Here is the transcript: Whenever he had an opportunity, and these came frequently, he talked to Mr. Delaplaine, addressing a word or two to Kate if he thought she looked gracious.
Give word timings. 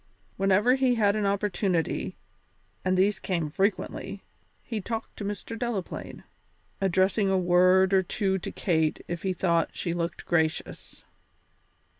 Whenever 0.35 0.73
he 0.73 0.95
had 0.95 1.15
an 1.15 1.27
opportunity, 1.27 2.17
and 2.83 2.97
these 2.97 3.19
came 3.19 3.47
frequently, 3.51 4.23
he 4.63 4.81
talked 4.81 5.15
to 5.15 5.23
Mr. 5.23 5.55
Delaplaine, 5.55 6.23
addressing 6.81 7.29
a 7.29 7.37
word 7.37 7.93
or 7.93 8.01
two 8.01 8.39
to 8.39 8.51
Kate 8.51 9.05
if 9.07 9.21
he 9.21 9.31
thought 9.31 9.69
she 9.75 9.93
looked 9.93 10.25
gracious. 10.25 11.03